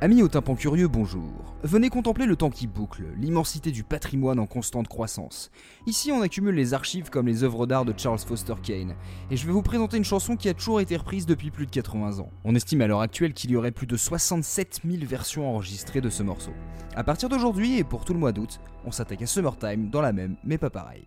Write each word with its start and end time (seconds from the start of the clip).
Amis 0.00 0.22
au 0.22 0.28
tympan 0.28 0.56
curieux, 0.56 0.88
bonjour. 0.88 1.54
Venez 1.62 1.88
contempler 1.88 2.26
le 2.26 2.34
temps 2.34 2.50
qui 2.50 2.66
boucle, 2.66 3.04
l'immensité 3.16 3.70
du 3.70 3.84
patrimoine 3.84 4.40
en 4.40 4.46
constante 4.46 4.88
croissance. 4.88 5.50
Ici, 5.86 6.10
on 6.10 6.20
accumule 6.20 6.56
les 6.56 6.74
archives 6.74 7.10
comme 7.10 7.28
les 7.28 7.44
œuvres 7.44 7.66
d'art 7.66 7.84
de 7.84 7.94
Charles 7.96 8.18
Foster 8.18 8.54
Kane, 8.60 8.96
et 9.30 9.36
je 9.36 9.46
vais 9.46 9.52
vous 9.52 9.62
présenter 9.62 9.96
une 9.96 10.04
chanson 10.04 10.36
qui 10.36 10.48
a 10.48 10.54
toujours 10.54 10.80
été 10.80 10.96
reprise 10.96 11.26
depuis 11.26 11.50
plus 11.50 11.64
de 11.64 11.70
80 11.70 12.18
ans. 12.18 12.30
On 12.44 12.56
estime 12.56 12.82
à 12.82 12.88
l'heure 12.88 13.00
actuelle 13.00 13.34
qu'il 13.34 13.52
y 13.52 13.56
aurait 13.56 13.70
plus 13.70 13.86
de 13.86 13.96
67 13.96 14.80
000 14.84 15.06
versions 15.06 15.48
enregistrées 15.48 16.00
de 16.00 16.10
ce 16.10 16.24
morceau. 16.24 16.52
À 16.96 17.04
partir 17.04 17.28
d'aujourd'hui 17.28 17.78
et 17.78 17.84
pour 17.84 18.04
tout 18.04 18.14
le 18.14 18.20
mois 18.20 18.32
d'août, 18.32 18.60
on 18.84 18.90
s'attaque 18.90 19.22
à 19.22 19.26
Summertime 19.26 19.90
dans 19.90 20.02
la 20.02 20.12
même, 20.12 20.36
mais 20.44 20.58
pas 20.58 20.70
pareil. 20.70 21.04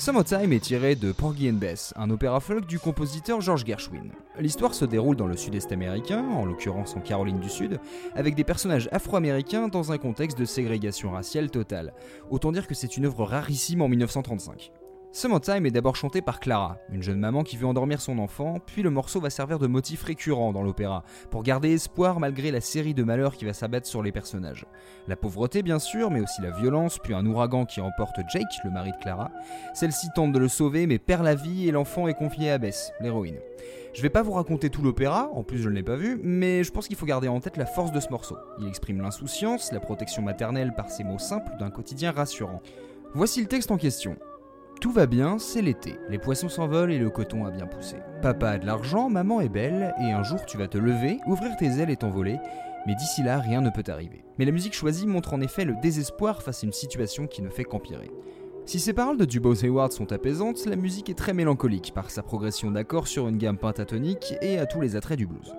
Summertime 0.00 0.54
est 0.54 0.60
tiré 0.60 0.94
de 0.96 1.12
Porgy 1.12 1.50
and 1.50 1.58
Bess, 1.58 1.92
un 1.94 2.08
opéra 2.08 2.40
folk 2.40 2.64
du 2.64 2.78
compositeur 2.78 3.42
George 3.42 3.66
Gershwin. 3.66 4.10
L'histoire 4.38 4.72
se 4.72 4.86
déroule 4.86 5.14
dans 5.14 5.26
le 5.26 5.36
sud-est 5.36 5.72
américain, 5.72 6.24
en 6.24 6.46
l'occurrence 6.46 6.96
en 6.96 7.00
Caroline 7.00 7.38
du 7.38 7.50
Sud, 7.50 7.78
avec 8.14 8.34
des 8.34 8.42
personnages 8.42 8.88
afro-américains 8.92 9.68
dans 9.68 9.92
un 9.92 9.98
contexte 9.98 10.38
de 10.38 10.46
ségrégation 10.46 11.10
raciale 11.10 11.50
totale. 11.50 11.92
Autant 12.30 12.50
dire 12.50 12.66
que 12.66 12.74
c'est 12.74 12.96
une 12.96 13.04
œuvre 13.04 13.26
rarissime 13.26 13.82
en 13.82 13.88
1935. 13.88 14.72
Summertime 15.12 15.66
est 15.66 15.72
d'abord 15.72 15.96
chanté 15.96 16.22
par 16.22 16.38
Clara, 16.38 16.78
une 16.92 17.02
jeune 17.02 17.18
maman 17.18 17.42
qui 17.42 17.56
veut 17.56 17.66
endormir 17.66 18.00
son 18.00 18.20
enfant, 18.20 18.58
puis 18.64 18.82
le 18.82 18.90
morceau 18.90 19.20
va 19.20 19.28
servir 19.28 19.58
de 19.58 19.66
motif 19.66 20.04
récurrent 20.04 20.52
dans 20.52 20.62
l'opéra, 20.62 21.02
pour 21.32 21.42
garder 21.42 21.72
espoir 21.72 22.20
malgré 22.20 22.52
la 22.52 22.60
série 22.60 22.94
de 22.94 23.02
malheurs 23.02 23.34
qui 23.34 23.44
va 23.44 23.52
s'abattre 23.52 23.88
sur 23.88 24.04
les 24.04 24.12
personnages. 24.12 24.66
La 25.08 25.16
pauvreté 25.16 25.62
bien 25.62 25.80
sûr, 25.80 26.12
mais 26.12 26.20
aussi 26.20 26.40
la 26.42 26.52
violence, 26.52 26.98
puis 27.02 27.12
un 27.12 27.26
ouragan 27.26 27.66
qui 27.66 27.80
emporte 27.80 28.20
Jake, 28.32 28.46
le 28.62 28.70
mari 28.70 28.92
de 28.92 28.98
Clara. 28.98 29.32
Celle-ci 29.74 30.06
tente 30.14 30.30
de 30.30 30.38
le 30.38 30.46
sauver 30.46 30.86
mais 30.86 31.00
perd 31.00 31.24
la 31.24 31.34
vie 31.34 31.66
et 31.66 31.72
l'enfant 31.72 32.06
est 32.06 32.14
confié 32.14 32.52
à 32.52 32.58
Bess, 32.58 32.92
l'héroïne. 33.00 33.40
Je 33.92 34.02
vais 34.02 34.10
pas 34.10 34.22
vous 34.22 34.32
raconter 34.32 34.70
tout 34.70 34.82
l'opéra, 34.82 35.28
en 35.34 35.42
plus 35.42 35.58
je 35.58 35.68
ne 35.68 35.74
l'ai 35.74 35.82
pas 35.82 35.96
vu, 35.96 36.20
mais 36.22 36.62
je 36.62 36.70
pense 36.70 36.86
qu'il 36.86 36.96
faut 36.96 37.06
garder 37.06 37.26
en 37.26 37.40
tête 37.40 37.56
la 37.56 37.66
force 37.66 37.90
de 37.90 37.98
ce 37.98 38.10
morceau. 38.10 38.36
Il 38.60 38.68
exprime 38.68 39.02
l'insouciance, 39.02 39.72
la 39.72 39.80
protection 39.80 40.22
maternelle 40.22 40.72
par 40.76 40.88
ces 40.88 41.02
mots 41.02 41.18
simples 41.18 41.50
d'un 41.58 41.70
quotidien 41.70 42.12
rassurant. 42.12 42.62
Voici 43.12 43.40
le 43.40 43.48
texte 43.48 43.72
en 43.72 43.76
question. 43.76 44.16
Tout 44.80 44.92
va 44.92 45.04
bien, 45.04 45.38
c'est 45.38 45.60
l'été. 45.60 45.98
Les 46.08 46.18
poissons 46.18 46.48
s'envolent 46.48 46.90
et 46.90 46.98
le 46.98 47.10
coton 47.10 47.44
a 47.44 47.50
bien 47.50 47.66
poussé. 47.66 47.96
Papa 48.22 48.52
a 48.52 48.58
de 48.58 48.64
l'argent, 48.64 49.10
maman 49.10 49.42
est 49.42 49.50
belle, 49.50 49.94
et 50.00 50.10
un 50.10 50.22
jour 50.22 50.46
tu 50.46 50.56
vas 50.56 50.68
te 50.68 50.78
lever, 50.78 51.18
ouvrir 51.26 51.54
tes 51.58 51.66
ailes 51.66 51.90
et 51.90 51.96
t'envoler, 51.96 52.38
mais 52.86 52.94
d'ici 52.94 53.22
là, 53.22 53.40
rien 53.40 53.60
ne 53.60 53.68
peut 53.68 53.84
arriver. 53.88 54.24
Mais 54.38 54.46
la 54.46 54.52
musique 54.52 54.72
choisie 54.72 55.06
montre 55.06 55.34
en 55.34 55.42
effet 55.42 55.66
le 55.66 55.74
désespoir 55.82 56.42
face 56.42 56.64
à 56.64 56.66
une 56.66 56.72
situation 56.72 57.26
qui 57.26 57.42
ne 57.42 57.50
fait 57.50 57.64
qu'empirer. 57.64 58.10
Si 58.64 58.80
ces 58.80 58.94
paroles 58.94 59.18
de 59.18 59.26
Dubose 59.26 59.64
Hayward 59.64 59.92
sont 59.92 60.12
apaisantes, 60.12 60.64
la 60.64 60.76
musique 60.76 61.10
est 61.10 61.18
très 61.18 61.34
mélancolique 61.34 61.92
par 61.94 62.10
sa 62.10 62.22
progression 62.22 62.70
d'accords 62.70 63.06
sur 63.06 63.28
une 63.28 63.36
gamme 63.36 63.58
pentatonique 63.58 64.34
et 64.40 64.58
à 64.58 64.64
tous 64.64 64.80
les 64.80 64.96
attraits 64.96 65.18
du 65.18 65.26
blues. 65.26 65.52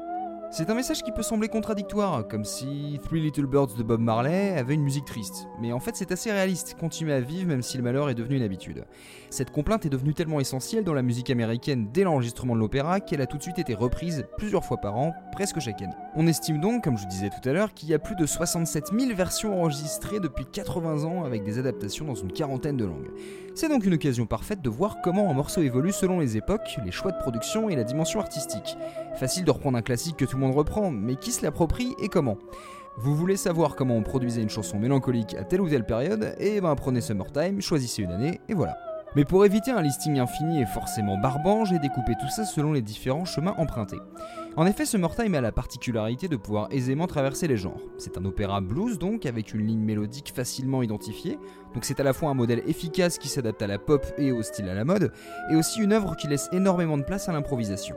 C'est 0.53 0.69
un 0.69 0.73
message 0.73 1.01
qui 1.01 1.13
peut 1.13 1.23
sembler 1.23 1.47
contradictoire, 1.47 2.27
comme 2.27 2.43
si 2.43 2.99
Three 3.05 3.21
Little 3.21 3.45
Birds 3.45 3.73
de 3.77 3.83
Bob 3.83 4.01
Marley 4.01 4.57
avait 4.57 4.73
une 4.73 4.83
musique 4.83 5.05
triste. 5.05 5.47
Mais 5.61 5.71
en 5.71 5.79
fait, 5.79 5.95
c'est 5.95 6.11
assez 6.11 6.29
réaliste, 6.29 6.75
continuer 6.77 7.13
à 7.13 7.21
vivre 7.21 7.47
même 7.47 7.61
si 7.61 7.77
le 7.77 7.83
malheur 7.83 8.09
est 8.09 8.15
devenu 8.15 8.35
une 8.35 8.43
habitude. 8.43 8.83
Cette 9.29 9.51
complainte 9.51 9.85
est 9.85 9.89
devenue 9.89 10.13
tellement 10.13 10.41
essentielle 10.41 10.83
dans 10.83 10.93
la 10.93 11.03
musique 11.03 11.29
américaine 11.29 11.87
dès 11.93 12.03
l'enregistrement 12.03 12.53
de 12.53 12.59
l'opéra 12.59 12.99
qu'elle 12.99 13.21
a 13.21 13.27
tout 13.27 13.37
de 13.37 13.43
suite 13.43 13.59
été 13.59 13.73
reprise 13.73 14.25
plusieurs 14.37 14.65
fois 14.65 14.75
par 14.75 14.97
an, 14.97 15.13
presque 15.31 15.61
chaque 15.61 15.81
année. 15.81 15.93
On 16.15 16.27
estime 16.27 16.59
donc, 16.59 16.83
comme 16.83 16.97
je 16.97 17.07
disais 17.07 17.29
tout 17.29 17.47
à 17.47 17.53
l'heure, 17.53 17.73
qu'il 17.73 17.87
y 17.87 17.93
a 17.93 17.99
plus 17.99 18.17
de 18.17 18.25
67 18.25 18.87
000 18.87 19.15
versions 19.15 19.57
enregistrées 19.57 20.19
depuis 20.19 20.45
80 20.51 21.05
ans 21.05 21.23
avec 21.23 21.45
des 21.45 21.59
adaptations 21.59 22.03
dans 22.03 22.15
une 22.15 22.33
quarantaine 22.33 22.75
de 22.75 22.83
langues. 22.83 23.11
C'est 23.53 23.67
donc 23.67 23.85
une 23.85 23.93
occasion 23.93 24.25
parfaite 24.25 24.61
de 24.61 24.69
voir 24.69 24.97
comment 25.03 25.29
un 25.29 25.33
morceau 25.33 25.61
évolue 25.61 25.91
selon 25.91 26.19
les 26.19 26.37
époques, 26.37 26.77
les 26.85 26.91
choix 26.91 27.11
de 27.11 27.17
production 27.17 27.69
et 27.69 27.75
la 27.75 27.83
dimension 27.83 28.21
artistique. 28.21 28.77
Facile 29.15 29.43
de 29.43 29.51
reprendre 29.51 29.77
un 29.77 29.81
classique 29.81 30.15
que 30.15 30.25
tout 30.25 30.37
le 30.37 30.41
monde 30.41 30.55
reprend, 30.55 30.89
mais 30.89 31.15
qui 31.15 31.31
se 31.31 31.43
l'approprie 31.43 31.93
et 32.01 32.07
comment? 32.07 32.37
Vous 32.97 33.13
voulez 33.13 33.35
savoir 33.35 33.75
comment 33.75 33.95
on 33.95 34.03
produisait 34.03 34.41
une 34.41 34.49
chanson 34.49 34.79
mélancolique 34.79 35.35
à 35.35 35.43
telle 35.43 35.61
ou 35.61 35.69
telle 35.69 35.85
période? 35.85 36.33
Et 36.39 36.61
ben 36.61 36.75
prenez 36.75 37.01
Summertime, 37.01 37.61
choisissez 37.61 38.03
une 38.03 38.11
année 38.11 38.39
et 38.47 38.53
voilà. 38.53 38.77
Mais 39.15 39.25
pour 39.25 39.45
éviter 39.45 39.71
un 39.71 39.81
listing 39.81 40.19
infini 40.19 40.61
et 40.61 40.65
forcément 40.65 41.17
barbant, 41.17 41.65
j'ai 41.65 41.79
découpé 41.79 42.13
tout 42.19 42.29
ça 42.29 42.45
selon 42.45 42.71
les 42.71 42.81
différents 42.81 43.25
chemins 43.25 43.55
empruntés. 43.57 43.99
En 44.57 44.65
effet, 44.65 44.85
Summertime 44.85 45.33
a 45.35 45.39
la 45.41 45.53
particularité 45.53 46.27
de 46.27 46.35
pouvoir 46.35 46.67
aisément 46.71 47.07
traverser 47.07 47.47
les 47.47 47.55
genres. 47.55 47.79
C'est 47.97 48.17
un 48.17 48.25
opéra 48.25 48.59
blues 48.59 48.99
donc, 48.99 49.25
avec 49.25 49.53
une 49.53 49.65
ligne 49.65 49.79
mélodique 49.79 50.33
facilement 50.35 50.83
identifiée, 50.83 51.39
donc 51.73 51.85
c'est 51.85 52.01
à 52.01 52.03
la 52.03 52.11
fois 52.11 52.31
un 52.31 52.33
modèle 52.33 52.61
efficace 52.67 53.17
qui 53.17 53.29
s'adapte 53.29 53.61
à 53.61 53.67
la 53.67 53.79
pop 53.79 54.05
et 54.17 54.33
au 54.33 54.43
style 54.43 54.67
à 54.67 54.73
la 54.73 54.83
mode, 54.83 55.13
et 55.49 55.55
aussi 55.55 55.79
une 55.79 55.93
œuvre 55.93 56.17
qui 56.17 56.27
laisse 56.27 56.49
énormément 56.51 56.97
de 56.97 57.03
place 57.03 57.29
à 57.29 57.31
l'improvisation. 57.31 57.95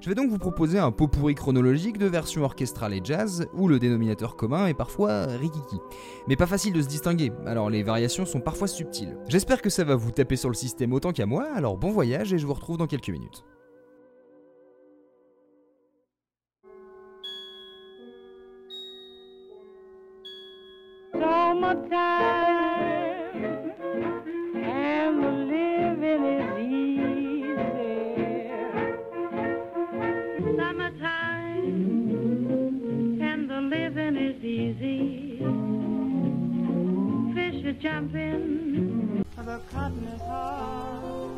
Je 0.00 0.08
vais 0.08 0.16
donc 0.16 0.30
vous 0.30 0.38
proposer 0.38 0.80
un 0.80 0.90
pot 0.90 1.06
pourri 1.06 1.36
chronologique 1.36 1.98
de 1.98 2.06
versions 2.06 2.42
orchestrales 2.42 2.94
et 2.94 3.00
jazz, 3.02 3.46
où 3.54 3.68
le 3.68 3.78
dénominateur 3.78 4.34
commun 4.34 4.66
est 4.66 4.74
parfois 4.74 5.26
rikiki. 5.26 5.78
Mais 6.26 6.34
pas 6.34 6.46
facile 6.46 6.72
de 6.72 6.82
se 6.82 6.88
distinguer, 6.88 7.30
alors 7.46 7.70
les 7.70 7.84
variations 7.84 8.26
sont 8.26 8.40
parfois 8.40 8.66
subtiles. 8.66 9.16
J'espère 9.28 9.62
que 9.62 9.70
ça 9.70 9.84
va 9.84 9.94
vous 9.94 10.10
taper 10.10 10.34
sur 10.34 10.48
le 10.48 10.56
système 10.56 10.92
autant 10.92 11.12
qu'à 11.12 11.26
moi, 11.26 11.46
alors 11.54 11.76
bon 11.76 11.92
voyage 11.92 12.32
et 12.32 12.38
je 12.38 12.46
vous 12.46 12.54
retrouve 12.54 12.78
dans 12.78 12.88
quelques 12.88 13.10
minutes. 13.10 13.44
summertime 21.64 22.12
and 24.54 25.24
the 25.24 25.30
living 25.52 26.24
is 26.36 26.58
easy. 26.60 28.04
Summertime 30.56 31.76
and 33.22 33.42
the 33.50 33.60
living 33.60 34.16
is 34.16 34.44
easy. 34.44 35.38
Fish 37.34 37.64
are 37.64 37.78
jumping, 37.80 39.24
the 39.36 39.58
cotton 39.72 40.04
is 40.04 40.20
hard. 40.20 41.30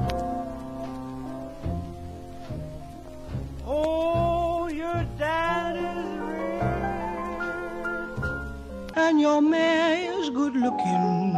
Oh, 3.68 4.68
your 4.68 5.04
dad 5.18 5.76
is 5.76 6.06
rich, 6.20 6.62
and 8.96 9.20
your 9.20 9.40
man 9.40 9.75
good 10.36 10.54
looking. 10.54 11.32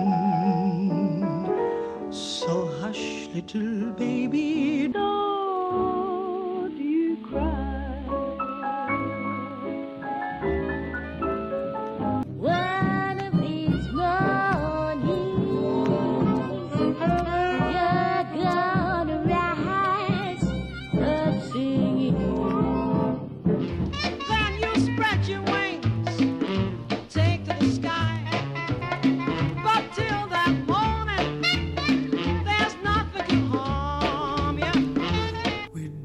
So 2.10 2.66
hush, 2.81 3.28
little 3.32 3.92
baby, 3.92 4.88
don't 4.88 5.28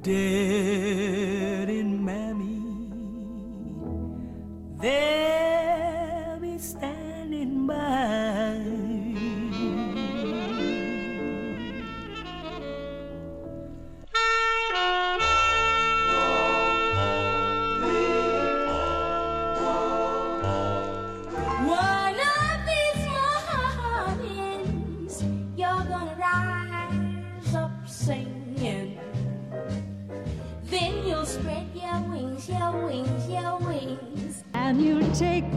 day. 0.03 0.52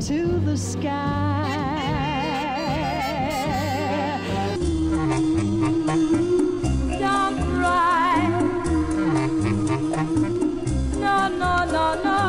To 0.07 0.39
the 0.45 0.57
sky. 0.57 1.43
Don't 7.01 7.39
cry. 7.57 8.29
No, 10.95 11.29
no, 11.43 11.55
no, 11.77 11.87
no. 12.07 12.21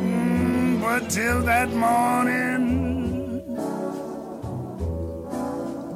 Mm, 0.00 0.80
but 0.80 1.10
till 1.10 1.42
that 1.42 1.70
morning, 1.74 2.64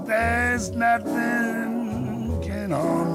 there's 0.07 0.73
nothing 0.73 2.43
can 2.43 2.73
harm 2.73 3.06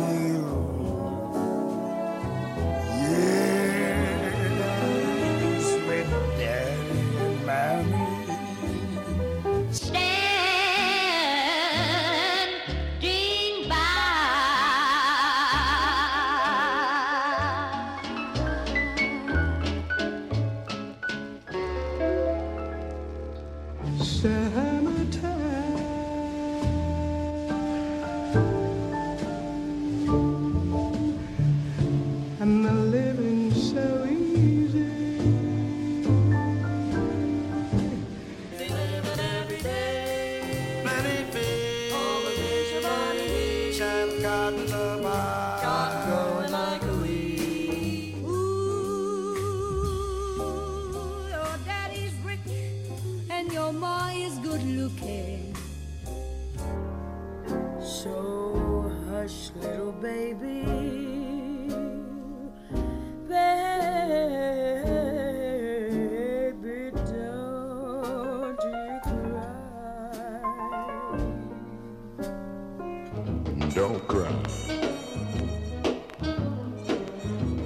don't 73.74 74.06
cry. 74.08 74.32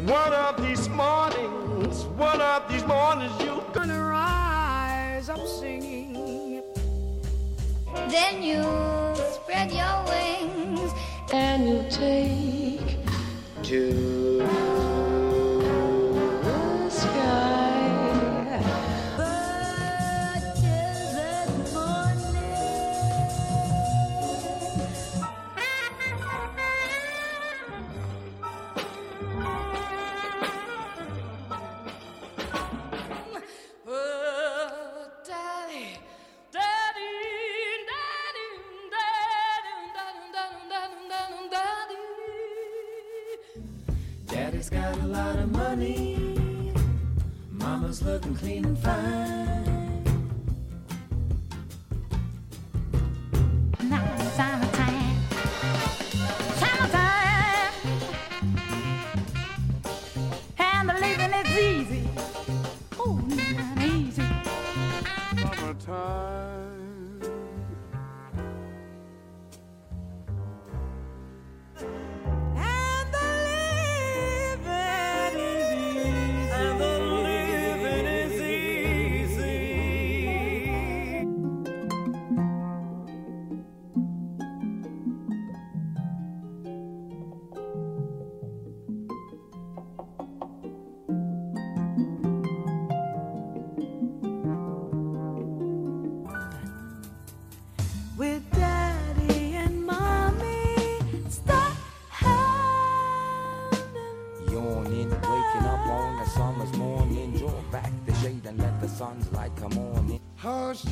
One 0.05 0.33
of 0.33 0.61
these 0.61 0.87
mornings, 0.89 2.03
one 2.17 2.41
of 2.41 2.69
these 2.69 2.85
mornings, 2.85 3.33
you're 3.41 3.63
gonna 3.73 3.99
rise 4.03 5.29
up 5.29 5.45
singing. 5.47 6.61
Then 8.09 8.43
you 8.43 8.84
Daddy's 44.69 44.97
got 44.97 45.03
a 45.03 45.07
lot 45.07 45.35
of 45.35 45.51
money. 45.51 46.73
Mama's 47.51 48.01
looking 48.01 48.35
clean 48.35 48.65
and 48.65 48.79
fine. 48.79 49.74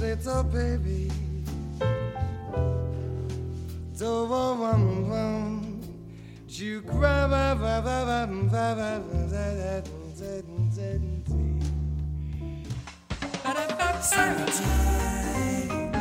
little 0.03 0.43
baby. 0.43 1.09
Do 3.97 4.25
wum 4.25 4.59
wum 4.59 5.09
wum. 5.09 5.81
You 6.49 6.81
grab 6.81 7.31
a 7.31 7.55
Summertime, 14.01 15.93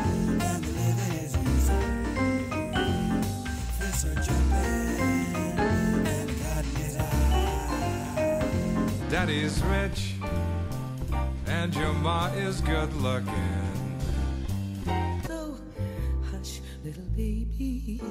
and 0.42 0.64
the 0.64 0.72
living 0.80 1.14
is 1.22 1.32
easy. 1.46 1.82
Are 4.08 4.18
jumping. 4.26 4.98
Daddy's 9.08 9.56
rich 9.62 10.00
and 11.46 11.74
your 11.76 11.92
ma 11.92 12.26
is 12.34 12.60
good 12.62 12.92
looking. 12.94 13.61
Little 16.92 17.08
baby, 17.16 18.02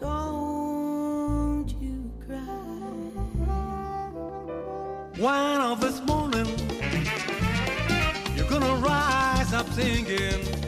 don't 0.00 1.68
you 1.80 2.10
cry. 2.26 2.40
One 5.16 5.60
of 5.60 5.80
this 5.80 6.00
morning, 6.02 6.48
you're 8.34 8.48
gonna 8.48 8.74
rise 8.84 9.52
up 9.52 9.68
singing. 9.74 10.67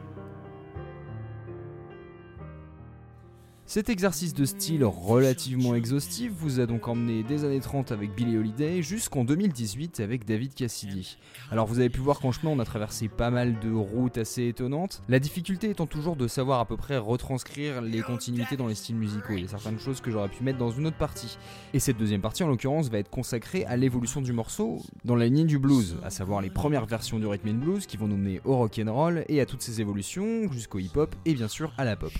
Cet 3.71 3.87
exercice 3.87 4.33
de 4.33 4.43
style 4.43 4.83
relativement 4.83 5.75
exhaustif 5.75 6.33
vous 6.35 6.59
a 6.59 6.65
donc 6.65 6.89
emmené 6.89 7.23
des 7.23 7.45
années 7.45 7.61
30 7.61 7.93
avec 7.93 8.13
Billie 8.13 8.37
Holiday 8.37 8.81
jusqu'en 8.81 9.23
2018 9.23 10.01
avec 10.01 10.25
David 10.25 10.53
Cassidy. 10.53 11.17
Alors 11.51 11.67
vous 11.67 11.79
avez 11.79 11.89
pu 11.89 12.01
voir 12.01 12.19
qu'en 12.19 12.33
chemin 12.33 12.51
on 12.51 12.59
a 12.59 12.65
traversé 12.65 13.07
pas 13.07 13.29
mal 13.29 13.61
de 13.61 13.71
routes 13.71 14.17
assez 14.17 14.49
étonnantes, 14.49 15.01
la 15.07 15.19
difficulté 15.19 15.69
étant 15.69 15.85
toujours 15.85 16.17
de 16.17 16.27
savoir 16.27 16.59
à 16.59 16.65
peu 16.65 16.75
près 16.75 16.97
retranscrire 16.97 17.81
les 17.81 18.01
continuités 18.01 18.57
dans 18.57 18.67
les 18.67 18.75
styles 18.75 18.97
musicaux. 18.97 19.35
Il 19.37 19.43
y 19.43 19.45
a 19.45 19.47
certaines 19.47 19.79
choses 19.79 20.01
que 20.01 20.11
j'aurais 20.11 20.27
pu 20.27 20.43
mettre 20.43 20.59
dans 20.59 20.71
une 20.71 20.87
autre 20.87 20.97
partie. 20.97 21.37
Et 21.73 21.79
cette 21.79 21.95
deuxième 21.95 22.19
partie 22.19 22.43
en 22.43 22.49
l'occurrence 22.49 22.89
va 22.89 22.97
être 22.97 23.09
consacrée 23.09 23.63
à 23.63 23.77
l'évolution 23.77 24.19
du 24.19 24.33
morceau 24.33 24.79
dans 25.05 25.15
la 25.15 25.27
ligne 25.27 25.47
du 25.47 25.59
blues, 25.59 25.95
à 26.03 26.09
savoir 26.09 26.41
les 26.41 26.49
premières 26.49 26.87
versions 26.87 27.19
du 27.19 27.25
rhythm 27.25 27.51
and 27.51 27.63
blues 27.63 27.85
qui 27.85 27.95
vont 27.95 28.09
nous 28.09 28.17
mener 28.17 28.41
au 28.43 28.57
rock 28.57 28.81
and 28.85 28.93
roll 28.93 29.23
et 29.29 29.39
à 29.39 29.45
toutes 29.45 29.61
ces 29.61 29.79
évolutions 29.79 30.51
jusqu'au 30.51 30.79
hip-hop 30.79 31.15
et 31.23 31.33
bien 31.33 31.47
sûr 31.47 31.71
à 31.77 31.85
la 31.85 31.95
pop. 31.95 32.11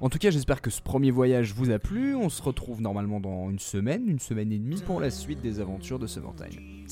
En 0.00 0.10
tout 0.10 0.18
cas, 0.18 0.30
j'espère 0.30 0.60
que 0.60 0.70
ce 0.70 0.82
premier 0.82 1.10
voyage 1.10 1.54
vous 1.54 1.70
a 1.70 1.78
plu. 1.78 2.14
On 2.14 2.28
se 2.28 2.42
retrouve 2.42 2.82
normalement 2.82 3.18
dans 3.18 3.50
une 3.50 3.58
semaine, 3.58 4.08
une 4.08 4.18
semaine 4.18 4.52
et 4.52 4.58
demie 4.58 4.82
pour 4.82 5.00
la 5.00 5.10
suite 5.10 5.40
des 5.40 5.60
aventures 5.60 5.98
de 5.98 6.06
Summertime. 6.06 6.84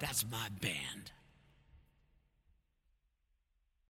That's. 0.00 0.24